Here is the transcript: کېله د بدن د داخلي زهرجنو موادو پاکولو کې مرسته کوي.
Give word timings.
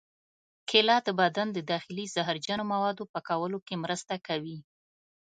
کېله 0.69 0.95
د 1.07 1.09
بدن 1.21 1.47
د 1.53 1.59
داخلي 1.71 2.05
زهرجنو 2.15 2.63
موادو 2.73 3.03
پاکولو 3.13 3.59
کې 3.67 3.75
مرسته 3.83 4.15
کوي. 4.27 4.57